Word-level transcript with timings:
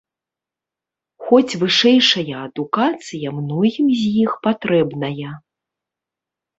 Хоць 1.25 1.57
вышэйшая 1.65 2.35
адукацыя 2.47 3.37
многім 3.39 3.87
з 4.01 4.03
іх 4.25 4.31
патрэбная. 4.45 5.31